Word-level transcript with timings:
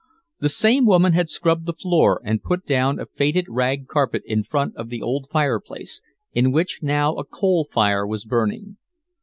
The 0.39 0.49
same 0.49 0.87
woman 0.87 1.13
had 1.13 1.29
scrubbed 1.29 1.67
the 1.67 1.73
floor 1.73 2.21
and 2.25 2.41
put 2.41 2.65
down 2.65 2.97
a 2.99 3.05
faded 3.05 3.45
rag 3.47 3.85
carpet 3.87 4.23
in 4.25 4.41
front 4.41 4.75
of 4.75 4.89
the 4.89 4.99
old 4.99 5.27
fireplace, 5.29 6.01
in 6.33 6.51
which 6.51 6.79
now 6.81 7.13
a 7.13 7.23
coal 7.23 7.65
fire 7.71 8.07
was 8.07 8.25
burning. 8.25 8.77